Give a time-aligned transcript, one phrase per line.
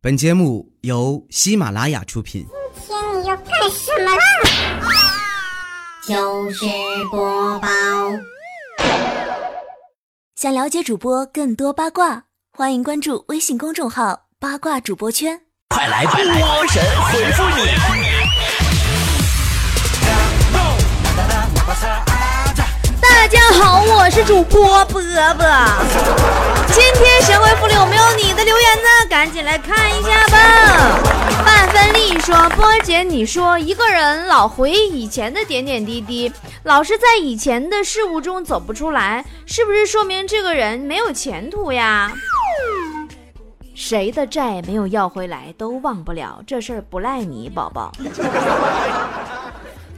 [0.00, 2.46] 本节目由喜马拉雅出品。
[2.86, 4.22] 今天你要干什么啦？
[6.06, 6.64] 就是
[7.10, 7.68] 播报。
[10.36, 12.22] 想了解主播更多八卦，
[12.56, 15.40] 欢迎关注微信公众号“八卦主播圈”。
[15.74, 16.40] 快来，快来！
[16.42, 17.64] 波神回复你。
[23.00, 25.02] 大家好，我是主播波
[25.34, 26.57] 波。
[26.72, 28.88] 今天神回复里有没有你的留言呢？
[29.08, 30.98] 赶紧来看一下吧。
[31.44, 36.32] 半分力说，波姐，你说一个人老回忆以前的点点滴滴，
[36.64, 42.12] 老是在以前的事物中走不出来，是不是说明这个人没有前途呀？
[43.74, 47.92] 谁的债没有要回来都忘不了，这事儿不赖你，宝宝。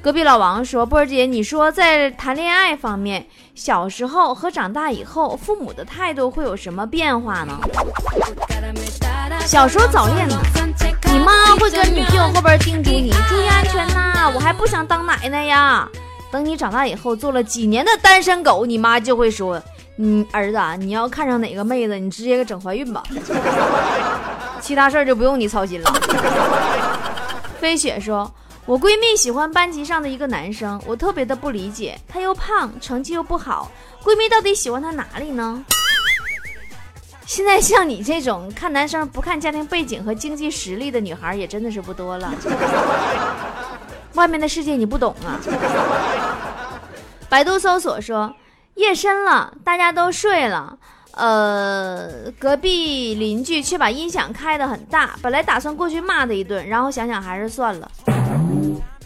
[0.02, 7.58] 隔壁老王说：“波儿姐，你说在谈恋爱方面，小时候和长大以后，父母的态度会有什么变化呢？
[9.40, 10.36] 小时候早恋呢，
[11.12, 15.86] 你妈会跟你屁股后边叮嘱你注意安全呐，我还不想当奶奶呀。
[16.30, 19.62] 等你长大以后，做了几年的单身狗，你妈就会说：
[19.98, 23.02] 嗯，儿子，你要看上哪个妹子，你直接给整怀孕吧，
[24.62, 25.92] 其他事儿就不用你操心了。”
[27.60, 28.32] 飞雪说。
[28.66, 33.70] 我闺蜜喜欢班级上的一个男生，我特别的不理解，他又胖，成绩又不好，
[34.02, 35.64] 闺蜜到底喜欢他哪里呢？
[37.26, 42.32] 现在像你这种看男生不看家庭背景和经济实力的女孩也真的是不多了。
[44.14, 45.38] 外面的世界你不懂啊。
[47.28, 48.34] 百度搜索说，
[48.74, 50.76] 夜深了，大家都睡了，
[51.12, 57.88] 呃，隔壁邻居却把音响开得很大，本来打算过去骂他一顿，然后想想还是算了。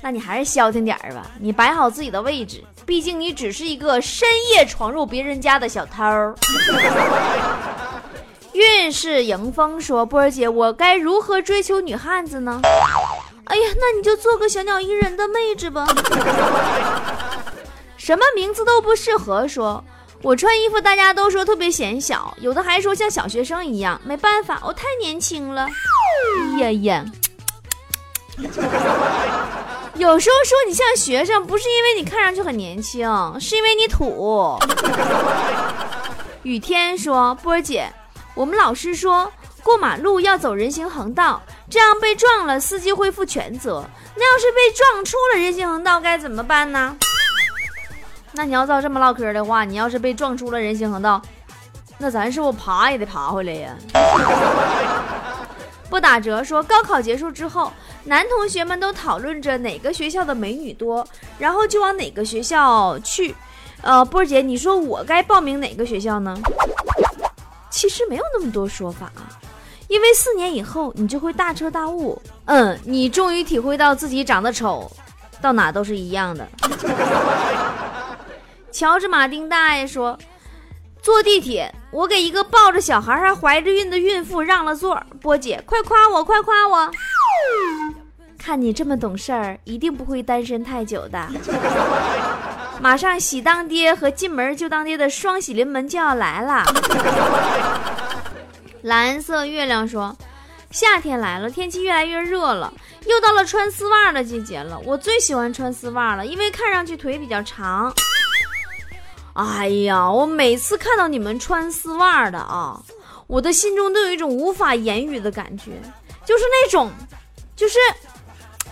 [0.05, 6.05] 那你还是消停点儿吧，你摆好自己的位置，毕竟你只是一个深夜闯入别人家的小偷。
[8.52, 12.61] 运势迎风说：“波儿姐，我该如何追求女汉子呢？”
[13.48, 15.86] 哎呀，那你就做个小鸟依人的妹子吧。
[17.96, 19.48] 什么名字都不适合。
[19.48, 19.83] 说
[20.20, 23.98] 我穿衣服，大家都说特别显小，有的还说像小学生一样。
[24.05, 25.67] 没办法，我太年轻了。
[26.58, 27.05] 哎呀呀。
[29.96, 33.08] 有时候说你像学生，不是因为你看上去很年轻，
[33.40, 34.58] 是因为你土。
[36.42, 37.88] 雨天说：“波儿姐，
[38.34, 39.32] 我们老师说
[39.62, 41.40] 过马路要走人行横道，
[41.70, 43.84] 这样被撞了，司机会负全责。
[44.16, 46.96] 那要是被撞出了人行横道，该怎么办呢？”
[48.32, 51.22] 那你要照这么唠嗑的话，你要是被撞出了人行横道，
[51.98, 53.76] 那咱是不爬也得爬回来呀？
[55.88, 57.72] 不打折说，高考结束之后。
[58.05, 61.07] 男同学们都讨论着哪个学校的美女多，
[61.39, 63.35] 然后就往哪个学校去。
[63.81, 66.37] 呃，波儿姐，你说我该报名哪个学校呢？
[67.70, 69.29] 其实没有那么多说法啊，
[69.89, 72.20] 因为四年以后你就会大彻大悟。
[72.45, 74.91] 嗯，你终于体会到自己长得丑，
[75.41, 76.47] 到哪都是一样的。
[78.71, 80.19] 乔治马丁大爷说，
[81.03, 85.03] 坐地铁，我给一个抱着小孩还怀着孕的孕妇让了座。
[85.21, 86.91] 波姐，快夸我，快夸我。
[88.44, 91.28] 看你这么懂事儿，一定不会单身太久的。
[92.78, 96.62] 马上喜当爹和进门就当爹的双喜临门就要来了。
[98.82, 100.14] 蓝色月亮说
[100.70, 102.70] ：“夏天来了，天气越来越热了，
[103.06, 104.78] 又到了穿丝袜的季节了。
[104.84, 107.90] 我最喜欢穿丝袜了，因为看上去腿比较长。
[109.32, 112.78] 哎呀，我每次看到你们穿丝袜的啊，
[113.26, 115.70] 我的心中都有一种无法言语的感觉，
[116.26, 116.90] 就是那种，
[117.56, 117.78] 就是。”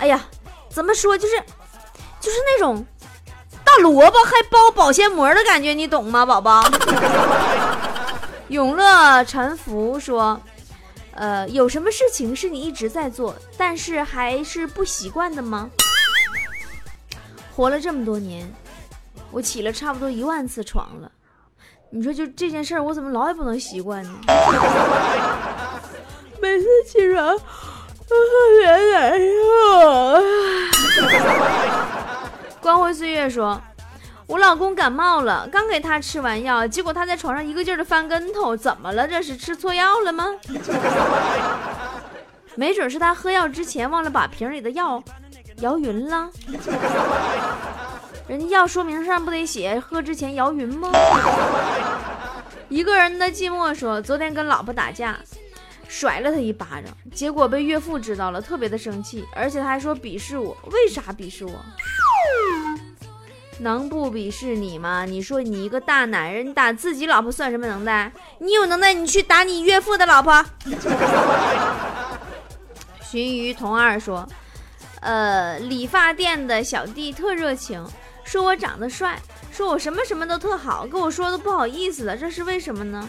[0.02, 0.20] 哎呀，
[0.68, 1.36] 怎么说就是，
[2.20, 2.84] 就是那种
[3.64, 6.60] 大萝卜还包保鲜膜的感觉，你懂吗，宝宝？
[8.48, 10.40] 永乐沉浮说，
[11.12, 15.70] 呃，有什么事情是你一直在做，但是还是不习惯的吗？
[17.54, 18.52] 活了这么多年，
[19.30, 21.12] 我起了差不多一万次床了，
[21.90, 24.10] 你说就这件事儿，我怎么老也不能习惯呢？
[26.42, 27.38] 每次起床。
[28.60, 30.22] 别难受。
[32.60, 33.60] 光辉岁月说
[34.28, 39.06] ：“我老公感冒了，刚给他吃完药，结果他在床上一个劲儿的翻跟头，怎么了？
[39.08, 40.26] 这是吃错药了吗？
[42.54, 45.02] 没准是他喝药之前忘了把瓶里的药
[45.60, 46.28] 摇匀了。
[48.28, 50.90] 人家药说明上不得写喝之前摇匀吗？”
[52.68, 55.18] 一个人的寂寞说：“昨天跟老婆打架。”
[55.92, 56.84] 甩了他一巴掌，
[57.14, 60.56] 结果被岳父知道了，特别的生气，而且他还说鄙视我。
[60.70, 61.52] 为啥鄙视我？
[63.58, 65.04] 能不鄙视你吗？
[65.04, 68.10] 你说你一个大男人，你打自己老婆算什么能耐？
[68.38, 70.42] 你有能耐，你去打你岳父的老婆。
[73.04, 74.26] 鲟鱼童二说，
[75.02, 77.86] 呃，理发店的小弟特热情，
[78.24, 79.20] 说我长得帅，
[79.52, 83.06] 说我什么什么都特好，跟我说都不好意思了，这是为什么呢？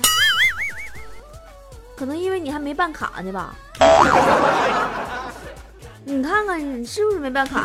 [2.04, 3.56] 可能因为你还没办卡呢吧？
[6.04, 7.64] 你看看你是不是没办卡？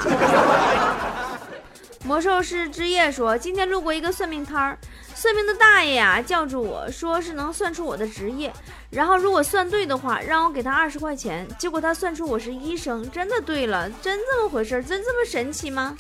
[2.05, 4.79] 魔兽师之夜说，今天路过一个算命摊儿，
[5.13, 8.53] 算命的大爷呀叫住我说是能算出我的职业，
[8.91, 11.45] 然后如果算对的话，让我给他二十块钱。
[11.59, 14.81] 结果他算出我是医生，真的对了，真这么回事？
[14.85, 15.97] 真这么神奇吗？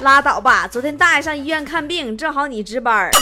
[0.00, 3.10] 拉倒吧，昨天大爷上医院看病，正好你值班。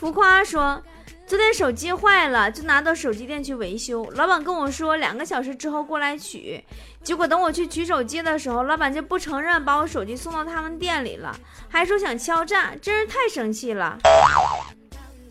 [0.00, 0.82] 浮夸说。
[1.32, 4.06] 昨天手机坏了，就拿到手机店去维修。
[4.16, 6.62] 老板跟我说两个小时之后过来取，
[7.02, 11.34] 结果等我去取手机的时候，老板就不承认把我手机送到他们店里了，
[11.70, 13.96] 还说想敲诈，真是太生气了。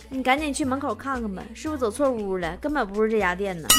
[0.09, 2.57] 你赶紧去门口看看吧，是不是走错屋了？
[2.59, 3.67] 根本不是这家店呢。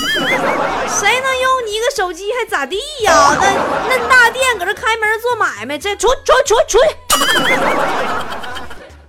[0.86, 3.36] 谁能用你一个手机还咋地呀？
[3.40, 7.56] 那那大店搁这开门做买卖，这出出出出去！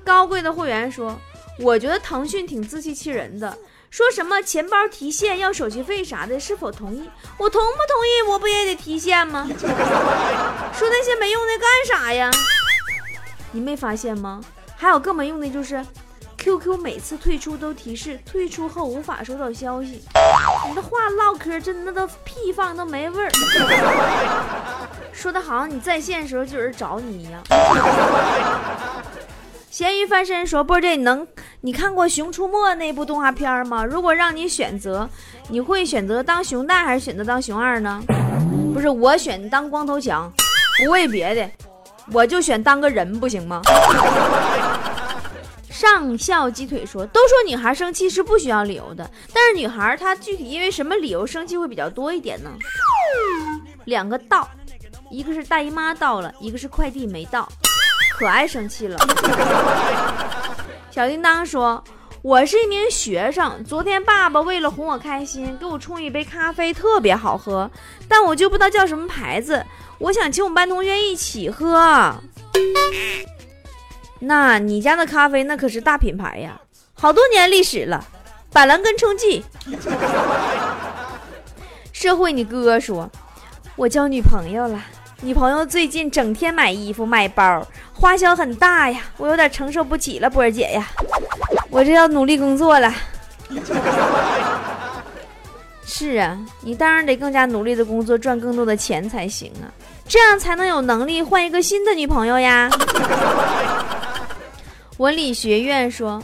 [0.03, 1.15] 高贵的会员说。
[1.59, 3.57] 我觉得腾讯挺自欺欺人的，
[3.89, 7.09] 说什么钱包提现要手续费啥的，是否同意？
[7.37, 8.29] 我同不同意？
[8.29, 9.47] 我不也得提现吗？
[10.73, 11.69] 说那些没用的干
[11.99, 12.31] 啥呀？
[13.51, 14.41] 你没发现吗？
[14.75, 15.85] 还有更没用的就是
[16.37, 20.01] ，QQ 每次退出都提示退出后无法收到消息。
[20.67, 23.29] 你这话唠嗑真的都屁放都没味儿，
[25.13, 27.41] 说的好像你在线的时候就有人找你一样。
[29.73, 31.27] 咸鱼翻身说：“波姐，你能
[31.61, 33.83] 你看过《熊出没》那部动画片吗？
[33.83, 35.09] 如果让你选择，
[35.49, 37.99] 你会选择当熊大还是选择当熊二呢？
[38.71, 40.31] 不是，我选当光头强，
[40.77, 41.49] 不为别的，
[42.11, 43.63] 我就选当个人，不行吗？”
[45.71, 52.51] 上校鸡腿说：“都说女孩生气是不需要理由的，但是女孩她具体因为什么理由生气会比较多一点呢？
[53.85, 54.47] 两个到，
[55.09, 57.51] 一个是大姨妈到了，一个是快递没到。”
[58.15, 58.97] 可爱生气了。
[60.91, 61.83] 小叮当说
[62.21, 67.69] ：“我是一名学生，昨天爸爸为了哄我开心，给我冲一杯咖啡，特别好喝，
[68.07, 69.65] 但我就不知道叫什么牌子。
[69.97, 72.13] 我想请我们班同学一起喝。
[74.19, 76.61] 那你家的咖啡那可是大品牌呀，
[76.93, 78.05] 好多年历史了。
[78.51, 79.43] 板蓝根冲剂。
[81.91, 83.09] 社会，你哥说，
[83.75, 84.79] 我交女朋友了。”
[85.25, 90.87] 女朋友最近整天买衣服买包，花销很大呀，我有点承受不起了，波儿姐呀，
[91.69, 92.93] 我这要努力工作了。
[95.85, 99.69] 是啊，你当然得更加努力的工作，赚更多的钱才行啊，
[100.07, 102.69] 这样才能有能力换一个新的女朋友呀。
[104.97, 106.21] 文理学院说，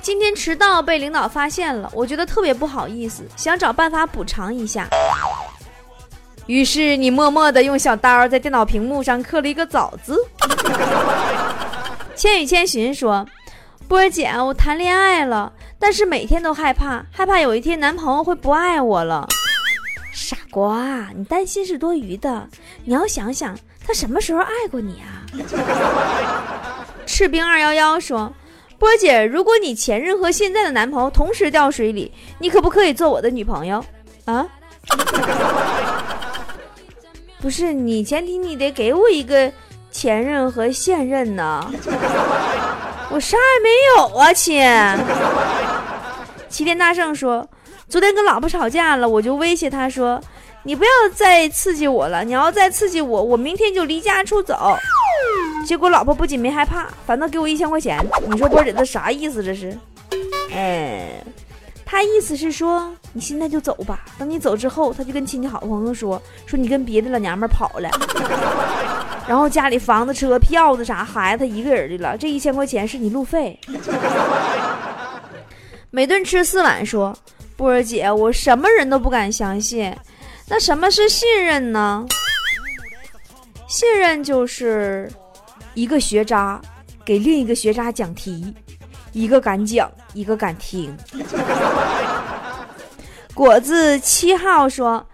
[0.00, 4.88] 今天迟到被领导发现了，我觉得特别不好意思，想找办法补偿一下。
[6.48, 10.18] 于是你默默地用小刀在电脑屏幕上刻了一个“早”字。
[12.16, 13.26] 千与千寻说
[13.86, 19.28] ：“波儿姐，我谈恋爱了，但是每天都害怕，害怕有一天男朋友会不爱我了。”
[20.10, 22.48] 傻瓜，你担心是多余的，
[22.86, 23.54] 你要想想
[23.86, 25.28] 他什么时候爱过你啊？
[27.04, 28.32] 赤兵二幺幺说
[28.80, 33.84] ：“波姐，如果你前任和现在的男朋友同时掉水里，你可不可以做我的女朋友？”
[34.24, 34.46] 啊？
[37.40, 39.50] 不是你前提，你得给我一个
[39.90, 41.72] 前任和现任呢。
[43.10, 44.62] 我啥也没有啊，亲。
[46.48, 47.48] 齐天大圣说，
[47.88, 50.20] 昨天跟老婆吵架了，我就威胁他说，
[50.64, 54.76] 你不要再刺激我了，你要再刺激我，我明天就离家出走。
[55.64, 57.98] 结果老婆不仅没害怕，反倒给我一千块钱。
[58.26, 59.42] 你说波姐这啥意思？
[59.42, 59.78] 这是？
[60.52, 61.22] 哎。
[61.90, 64.04] 他意思是说，你现在就走吧。
[64.18, 67.88] 等你走之后，他就跟亲戚好朋友说，说你跟别的老娘们跑了，
[69.26, 72.14] 然后家里房子、车、票子啥，孩子他一个人的了。
[72.14, 73.58] 这一千块钱是你路费。
[75.88, 77.16] 每顿吃四碗，说
[77.56, 79.90] 波儿姐，我什么人都不敢相信。
[80.46, 82.04] 那什么是信任呢？
[83.66, 85.10] 信任就是
[85.72, 86.60] 一个学渣
[87.02, 88.54] 给另一个学渣讲题。
[89.12, 90.96] 一个敢讲，一个敢听。
[93.34, 95.04] 果子七号说：“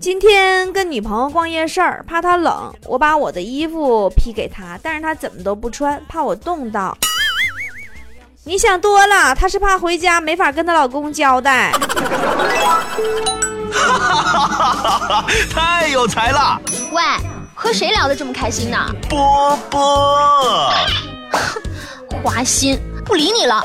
[0.00, 6.96] 今天跟女朋友逛夜市儿，怕她冷，我把我的衣服披给她，但是她怎么都不穿，怕我冻到。
[8.44, 11.72] 你想多了，她是怕回家没法跟她老公交代。”
[13.70, 15.26] 哈哈哈哈哈！
[15.52, 16.60] 太有才了！
[16.90, 17.02] 喂，
[17.54, 18.78] 和谁聊得这么开心呢？
[19.08, 20.72] 波波，
[22.24, 22.80] 花心。
[23.08, 23.62] 不理你了。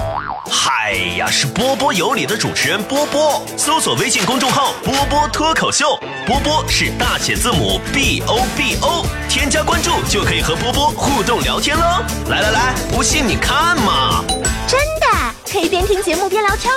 [0.49, 3.43] 嗨呀，是波波有理的主持人波波。
[3.57, 11.83] 搜索微信公众号“波波脱口秀”，波波是大写字母 B O B O，添加关注就可以和波波互动聊天喽。
[12.29, 14.23] 来来来，不信你看嘛！
[14.65, 15.07] 真的
[15.51, 16.73] 可以边听节目边聊天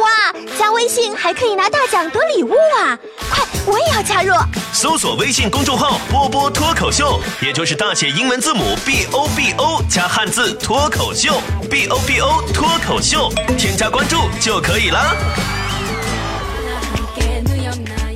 [0.00, 0.32] 哇！
[0.58, 2.98] 加微信还可以拿大奖得礼物啊！
[3.30, 4.34] 快，我也要加入。
[4.72, 11.40] 搜索微信公众号“波波脱口秀”，也就是大写英文字母 B O B O 加汉字脱口秀
[11.70, 15.14] ，B O B O 脱口秀，添加关注就可以了。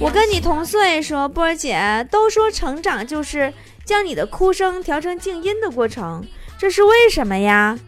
[0.00, 3.52] 我跟你同岁，说波儿姐都说成长就是
[3.84, 6.26] 将你的哭声调成静音的过程，
[6.58, 7.78] 这是为什么呀？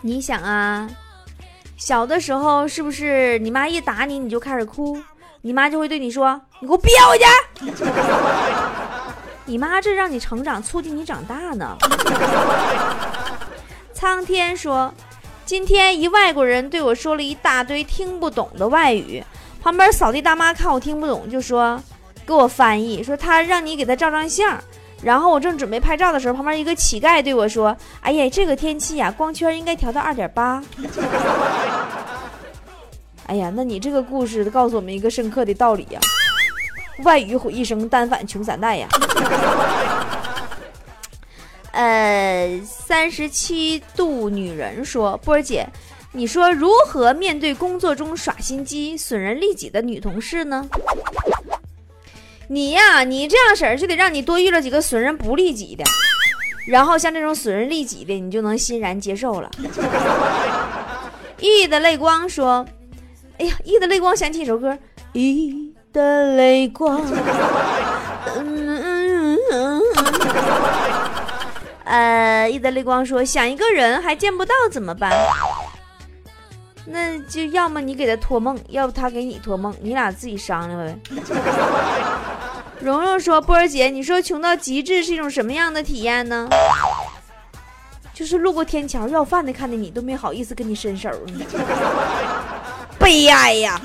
[0.00, 0.88] 你想啊，
[1.84, 4.98] 小的时候是不是你妈一打你你就开始哭，
[5.42, 7.84] 你妈就会对你说：“你给我憋回去。
[9.44, 11.76] ”你妈这让你成长，促进你长大呢。
[13.92, 14.94] 苍天说，
[15.44, 19.22] 今天一外国人对我说了一大堆听不懂的外语。
[19.62, 21.78] 旁边扫地大妈看我听不懂，就说
[22.26, 24.58] ：“给我翻译，说他让你给他照张相。”
[25.04, 30.62] 然后我正准备拍照的时候，旁边一个乞丐对我说：“哎呀，这个天气呀，光圈应该调到二点八。”
[33.26, 36.00] 哎呀，那你这个故事告诉我们一个深刻的道理呀：
[37.04, 38.88] 外语毁一生，单反穷三代呀。
[41.72, 45.66] 呃，三十七度女人说：“波儿姐。”
[46.16, 50.64] 你说如何面对工作中耍心机、损人利己的女同事呢？
[52.48, 55.84] 你呀，你这样式儿就得让你多遇了几个损人不利己的，
[56.66, 59.50] 然后像这种损人利己的，你就能欣然接受了。
[61.38, 62.64] 熠的泪光说
[63.38, 64.76] ：“哎呀，熠的泪光想起一首歌，
[65.12, 67.00] 熠的泪光。”
[71.84, 75.10] 呃，熠的泪光说：“想一个人还见不到怎么办？”
[76.86, 80.98] 那就要么你给他托梦，要不他给你托梦，你俩自己商量呗。
[82.84, 86.46] 蓉蓉说：“波儿姐，你说穷到极致是一种什么样的体验呢？
[88.12, 91.46] 就是路过天桥要饭的看见你都没好意思跟你伸手呢，
[93.00, 93.80] 悲哀呀。”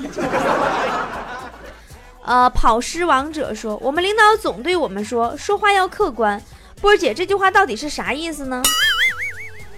[2.22, 6.38] 呃，跑尸王者说：“我们领导总对我们说，说话要客观。
[6.82, 8.62] 波儿姐，这句话到底是啥意思呢？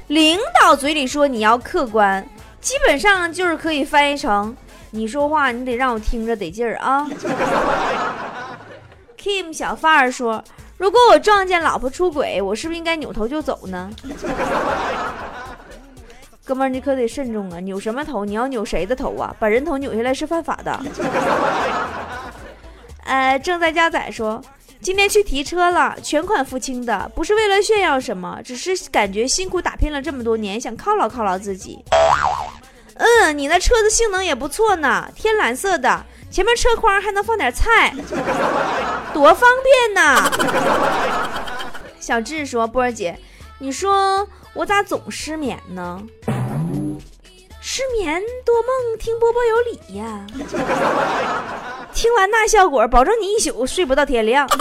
[0.08, 2.28] 领导嘴里说你要客观。”
[2.60, 4.56] 基本上就是可以翻译成，
[4.90, 7.08] 你说话你得让我听着得劲儿啊。
[9.22, 10.42] Kim 小范儿说
[10.76, 13.88] ：“如果我撞见老婆出轨，我是不是应该扭头就走呢？”
[16.44, 17.60] 哥们儿，你可得慎重啊！
[17.60, 18.24] 扭什么头？
[18.24, 19.32] 你要扭谁的头啊？
[19.38, 20.80] 把人头扭下来是犯法的。
[23.06, 24.42] 呃，正在加载说。
[24.80, 31.78] 今天去提车了，全款付清的，不是为了炫耀什么，只是感觉辛苦打拼了这么多年，想犒劳犒劳自己。
[32.94, 37.94] 嗯，你那车子性能也不错呢，天蓝色的，前面车筐还能放点菜，
[39.12, 40.30] 多方便呐！
[42.00, 43.18] 小智说：“波儿姐，
[43.58, 46.02] 你说我咋总失眠呢？
[47.60, 50.26] 失眠多梦，听波波有理呀。”
[51.92, 54.48] 听完那效果，保证你一宿睡不到天亮。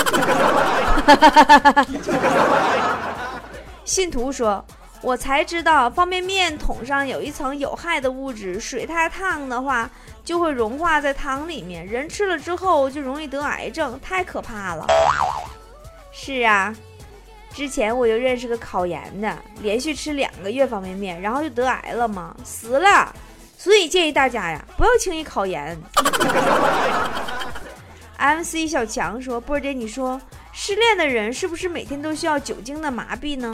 [3.85, 4.63] 信徒说
[5.01, 9.89] ：“我才知道方便面桶上有一层有害的物质，水太烫的话
[10.23, 14.85] 就会融化在汤里面，人吃了之后就容易得癌症，太可怕了。”
[16.13, 16.75] 是啊，
[17.53, 23.13] 之前我就认识个考研的，连续吃两个月方便面，然后就得癌了嘛，死了。
[23.57, 25.79] 所以建议大家呀，不要轻易考研。
[28.17, 33.51] MC 小强说：“波姐，你说失恋的人是不是每天都需要酒精的麻痹呢？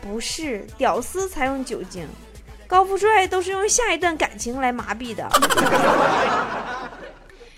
[0.00, 2.08] 不是，屌丝才用酒精，
[2.70, 5.28] 高富帅都是用下一段感情来麻痹的。”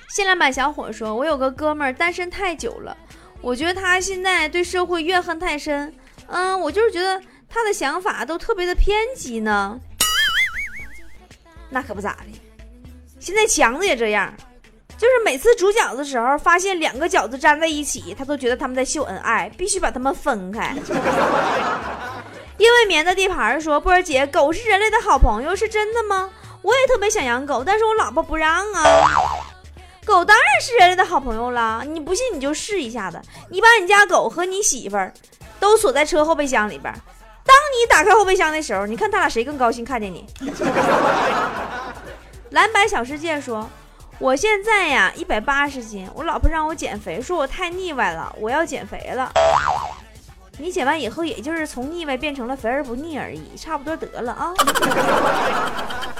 [0.08, 2.96] 限量版小伙说：“我有个哥们儿单身太久了，
[3.42, 5.92] 我觉得他现在对社会怨恨太深。
[6.28, 9.78] 嗯，我就是觉得他的想法都特别的偏激呢。”
[11.68, 12.40] 那可不咋的，
[13.20, 14.32] 现在强子也这样，
[14.98, 20.74] 就是每次煮饺子的时候，发现两个饺子粘在一起，他都觉得他们在秀恩爱，必须把他们分开。
[22.58, 26.30] 因为棉的地盘说：“波儿姐，狗是人类的好朋友，是真的吗？
[26.62, 28.84] 我也特别想养狗，但是我老婆不让啊。
[30.04, 35.12] 狗当然是人类的好朋友了，你不信你就试一下子，你把你家狗和你媳妇儿
[35.58, 36.92] 都锁在车后备箱里边。”
[37.44, 40.24] 当你打开后备箱的时候，你看他俩谁更高兴看见你？
[42.50, 43.68] 蓝白小世界说
[44.20, 49.32] ：“我现在呀一百八十斤，我老婆让我减肥，说我太腻歪了，我要减肥了。”
[50.58, 54.52] 你剪完以后，也就是从腻歪变成了肥而不腻而已，差不多得了啊。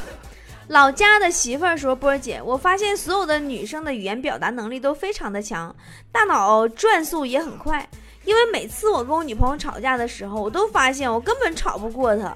[0.68, 5.74] 老家的媳妇儿说：“波儿姐，我发现所有的女生的语言表达能力都非常的强，
[6.10, 7.86] 大脑转速也很快。
[8.24, 12.34] 因为每次我跟我女朋友吵架的时候，我都发现我根本吵不过她。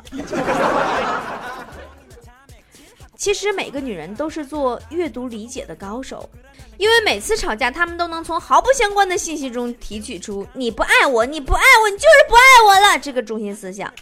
[3.17, 6.29] 其实每个女人都是做阅读理解的高手，
[6.77, 13.93] 因为每次吵架，她们都能从毫不相关的信息中提取出‘你不爱我，你不爱我，你就是不爱我了’这个中心思想。”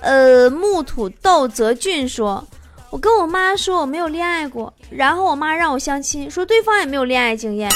[0.00, 2.46] 呃，木土豆泽俊说
[2.90, 7.70] ：“我跟我妈说我没有恋爱过，然后我妈让我相亲，说对方也没有恋爱经验。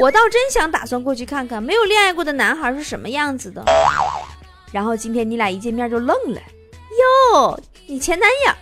[0.00, 3.64] 我倒真想打算过去看看没有恋爱过的男孩是什么样子的。
[4.70, 6.40] 然后今天你俩一见面就愣了，
[7.34, 8.52] 哟，你前男友？”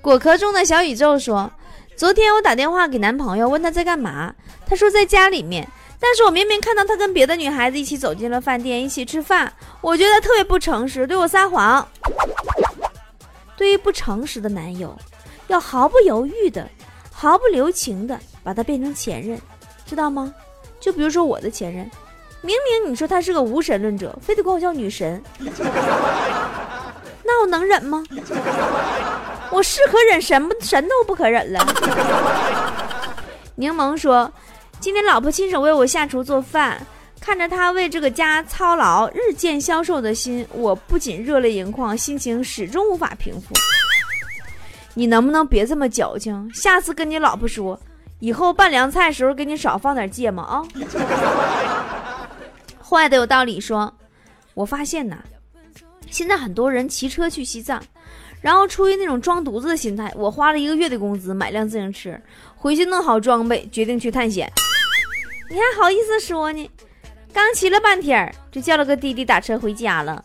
[0.00, 1.50] 果壳中的小宇宙说
[1.96, 4.32] ：“昨天我打电话给男朋友，问他在干嘛，
[4.64, 5.68] 他说在家里面。”
[6.00, 9.52] 但是我明明看到他跟别的女孩子一起走进了饭店，一起吃饭。
[9.80, 11.86] 我觉得特别不诚实，对我撒谎。
[13.56, 14.96] 对于不诚实的男友，
[15.48, 16.68] 要毫不犹豫的、
[17.10, 19.36] 毫不留情的把他变成前任，
[19.84, 20.32] 知道吗？
[20.78, 21.90] 就比如说我的前任，
[22.42, 25.20] 明明你说他是个无神论者，非得管我叫女神，
[27.28, 28.02] 那我能忍吗？
[29.50, 31.60] 我是可忍，什么神都不可忍了。
[33.54, 34.32] 柠檬说。
[34.80, 36.80] 今天老婆亲手为我下厨做饭，
[37.20, 43.48] 看着她为这个家操劳、日渐消瘦的心，我不仅热泪盈眶，心情始终无法平复。
[44.94, 46.48] 你能不能别这么矫情？
[46.54, 47.76] 下次跟你老婆说，
[48.20, 50.62] 以后拌凉菜时候给你少放点芥末啊。
[52.80, 53.92] 坏的有道理说，
[54.54, 55.16] 我发现呐，
[56.10, 57.82] 现在很多人骑车去西藏，
[58.40, 62.18] 然后出于那种装犊子的心态，我花了一个月的工资买辆自行车，
[62.56, 64.50] 回去弄好装备，决定去探险。
[65.50, 66.70] 你还好意思说呢？
[67.32, 70.24] 刚骑了半天就叫了个滴滴打车回家了。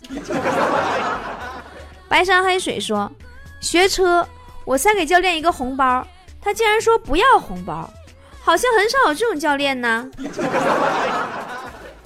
[2.08, 3.12] 白山黑水说
[3.60, 4.28] ：“学车，
[4.66, 6.06] 我塞给教练一个红包，
[6.42, 7.90] 他竟然说不要红包，
[8.42, 10.10] 好像很少有这种教练呢。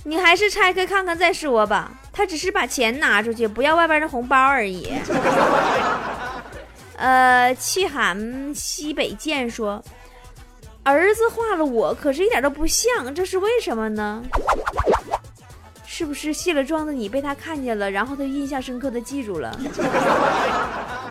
[0.03, 1.91] 你还是拆开看看再说吧。
[2.17, 4.91] 他只是把钱拿出去，不要外边的红包而已。
[6.97, 9.83] ”呃，气寒西北剑说。
[10.81, 14.23] 儿子画了我，可是一点都不像，这是为什么呢？
[15.85, 19.59] 是不是卸了妆的你被他看见了，然后他印象深刻的记住了？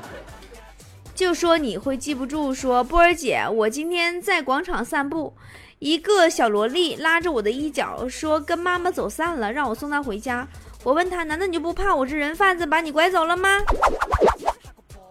[1.15, 5.35] 就说你会记不住，说波儿姐，我今天在广场散步，
[5.79, 10.49] 一个小萝莉拉着我的衣角，说跟妈妈走散了，让我送她回家。
[10.87, 13.59] 我问他，难道你就不怕我是人贩子把你拐走了吗？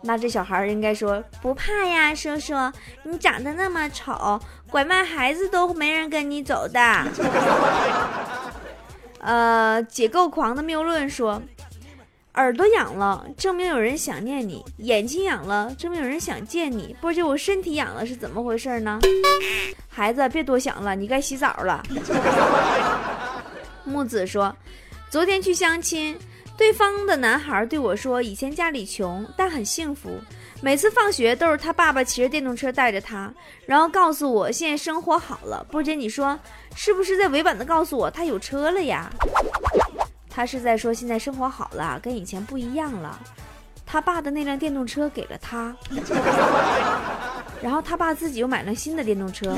[0.03, 2.53] 那这小孩应该说不怕呀，叔叔，
[3.03, 4.39] 你长得那么丑，
[4.71, 6.79] 拐卖孩子都没人跟你走的。
[9.19, 11.41] 呃，解构狂的谬论说，
[12.35, 16.95] 耳朵痒了，证明有人想念你；眼睛痒了，证明有人想见你。
[17.01, 18.97] 不是我身体痒了，是怎么回事呢？
[19.89, 21.83] 孩子，别多想了，你该洗澡了。
[23.83, 24.55] 木子说，
[25.09, 26.17] 昨天去相亲。
[26.57, 30.09] 对方的男孩对我说：“以前家里穷，但很幸福。
[30.61, 33.29] 每次放学都是他爸爸骑着电动车带着他，
[33.65, 36.39] 然后告诉我现在生活好了。”波姐，你说
[36.73, 39.11] 是不是在委婉的告诉我他有车了呀？
[40.29, 43.19] 他是在说现在生活好了，跟以前不一样了。
[43.85, 45.75] 他爸的那辆电动车给了他，
[47.61, 49.57] 然后他爸自己又买了新的电动车，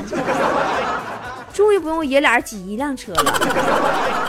[1.54, 4.27] 终于不用爷俩挤一辆车了。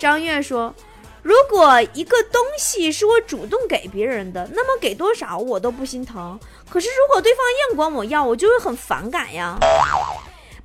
[0.00, 0.74] 张月说。
[1.22, 6.40] 如果一个东西是我主动给别人的，那么给多少我都不心疼。
[6.70, 9.58] 可是如果对方硬管我要，我就会很反感呀。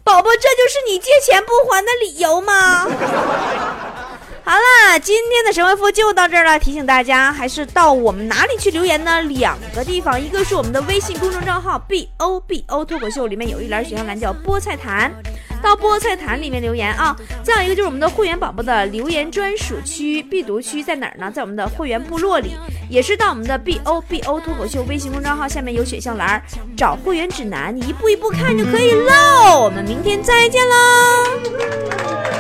[0.02, 2.88] 宝宝，这就是你借钱不还的理由吗？
[4.46, 6.58] 好了，今天的神回复就到这儿了。
[6.58, 9.22] 提醒大家，还是到我们哪里去留言呢？
[9.24, 15.12] 两个地方，一个是我们的微信公众账号 b o b o 脱口秀，里面有一栏选项栏叫菠菜坛。
[15.66, 17.18] 到菠菜坛里面留言啊！
[17.42, 21.32] 再有一个就是我们的会员宝宝的留言专属区、必读区在哪儿呢？
[21.34, 22.52] 在我们的会员部落里，
[22.88, 26.40] 也是到我们的 B O B O 脱口秀微信公众号下面有选项栏，
[26.78, 29.60] 找会员指南，你一步一步看就可以喽。
[29.64, 32.35] 我们明天再见喽！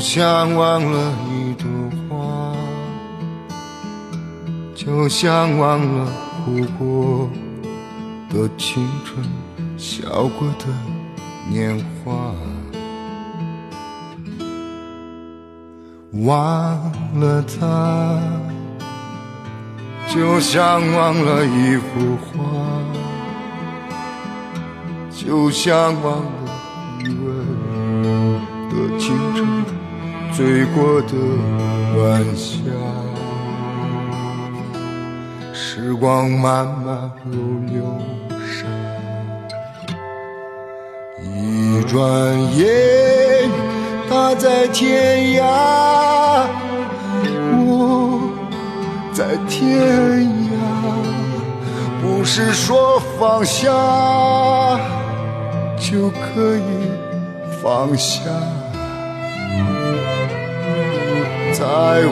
[0.00, 1.68] 就像忘了一朵
[2.08, 2.56] 花，
[4.74, 6.10] 就像忘了
[6.42, 7.28] 哭过
[8.30, 9.22] 的青春。
[9.76, 10.08] 笑
[10.38, 10.64] 过的
[11.50, 12.32] 年华。
[16.24, 16.80] 忘
[17.20, 18.18] 了他，
[20.08, 22.40] 就像忘了一幅画，
[25.10, 26.50] 就像忘了
[27.00, 27.36] 余温
[28.70, 29.29] 的清晨，
[30.40, 31.12] 醉过的
[31.98, 32.56] 晚霞。
[35.52, 37.84] 时光慢慢如流
[38.40, 38.66] 沙，
[41.22, 42.00] 一转
[42.56, 42.66] 眼，
[44.08, 46.46] 他在天涯，
[47.58, 48.18] 我
[49.12, 50.56] 在天涯。
[52.00, 53.68] 不是说放下
[55.76, 56.90] 就可以
[57.62, 58.22] 放下，
[61.60, 61.66] 再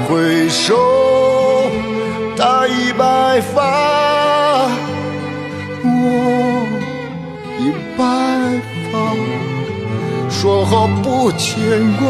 [0.07, 0.77] 回首。
[2.37, 4.69] 他已白发，
[5.83, 5.87] 我
[7.59, 8.01] 已白
[8.93, 8.95] 发，
[10.31, 11.57] 说好不牵
[11.97, 12.05] 挂，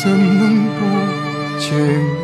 [0.00, 0.08] 怎
[0.38, 0.80] 能不
[1.58, 1.68] 牵
[2.08, 2.15] 挂？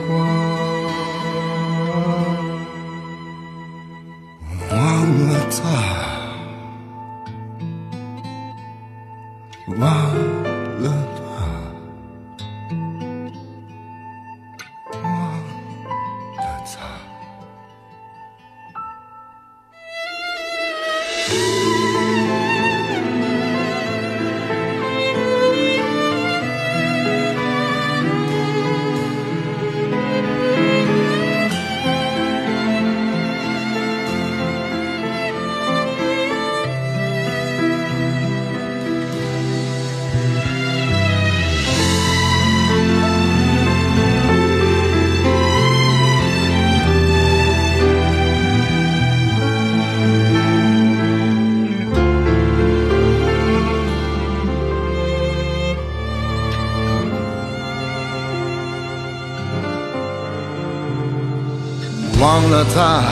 [62.23, 63.03] 忘了他，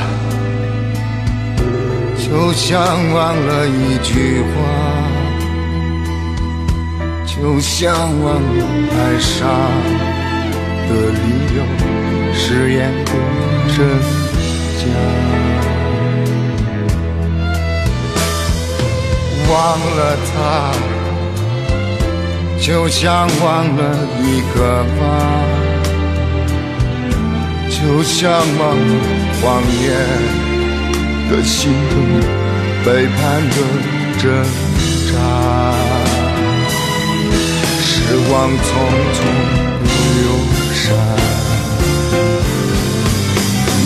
[2.16, 2.80] 就像
[3.12, 4.48] 忘了一句话，
[7.26, 7.92] 就像
[8.22, 9.48] 忘了爱上
[10.86, 11.22] 的理
[11.56, 11.58] 由，
[12.32, 13.12] 誓言的
[13.66, 13.76] 真
[14.78, 14.82] 假。
[19.50, 19.52] 忘
[19.96, 20.38] 了他，
[22.60, 23.80] 就像忘了
[24.22, 25.59] 一个疤。
[27.70, 28.82] 就像忘了
[29.40, 29.86] 谎言
[31.30, 31.94] 的心疼，
[32.84, 33.56] 背叛的
[34.18, 34.22] 挣
[35.06, 35.14] 扎。
[37.80, 37.86] 时
[38.28, 38.58] 光匆
[39.14, 39.18] 匆
[39.80, 40.22] 如流
[40.74, 40.82] 沙，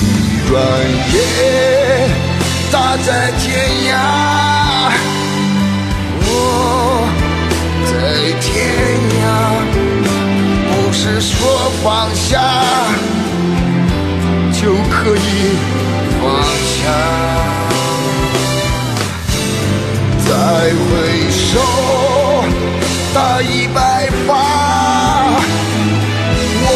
[0.08, 0.18] 一
[0.48, 0.52] 转
[1.12, 1.14] 眼，
[2.72, 3.44] 他在天
[3.92, 3.92] 涯，
[6.26, 6.28] 我
[7.86, 7.92] 在
[8.40, 8.44] 天
[9.20, 9.22] 涯，
[10.70, 11.30] 不是说
[11.82, 12.32] 放下。
[15.06, 15.18] 可以
[16.18, 16.24] 放
[16.64, 16.82] 下，
[20.26, 20.30] 再
[20.72, 20.82] 回
[21.30, 21.60] 首，
[23.12, 24.30] 他已白发，
[26.62, 26.66] 我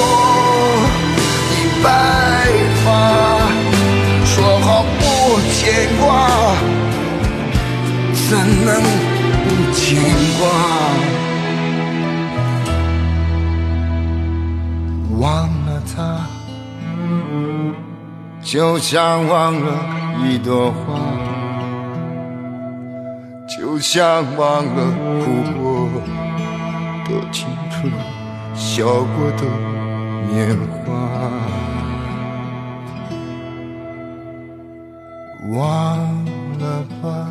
[1.54, 1.88] 已白
[2.84, 2.86] 发，
[4.26, 5.00] 说好不
[5.54, 6.06] 牵挂，
[8.28, 8.30] 怎
[8.66, 8.68] 能
[9.42, 9.80] 不牵
[10.38, 10.44] 挂？
[18.50, 19.74] 就像忘了
[20.24, 20.98] 一朵花，
[23.46, 25.26] 就像忘了哭
[25.61, 25.87] 过
[27.04, 27.92] 的青春，
[28.54, 29.44] 笑过的
[30.32, 30.94] 年华，
[35.54, 35.98] 忘
[36.58, 37.30] 了吧。